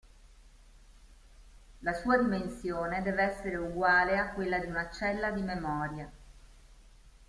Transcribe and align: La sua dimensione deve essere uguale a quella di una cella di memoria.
La 1.81 1.93
sua 1.93 2.17
dimensione 2.17 3.03
deve 3.03 3.21
essere 3.21 3.55
uguale 3.57 4.17
a 4.17 4.31
quella 4.33 4.57
di 4.57 4.65
una 4.65 4.89
cella 4.89 5.29
di 5.29 5.43
memoria. 5.43 6.11